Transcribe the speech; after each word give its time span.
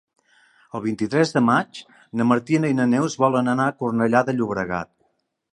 El 0.77 0.81
vint-i-tres 0.85 1.33
de 1.35 1.43
maig 1.49 1.83
na 2.21 2.27
Martina 2.31 2.73
i 2.75 2.79
na 2.81 2.89
Neus 2.97 3.19
volen 3.27 3.55
anar 3.57 3.69
a 3.73 3.79
Cornellà 3.83 4.27
de 4.31 4.37
Llobregat. 4.39 4.95